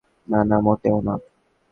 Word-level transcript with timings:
না 0.27 0.39
না 0.49 0.57
মোটেও 0.65 0.97
না। 1.07 1.13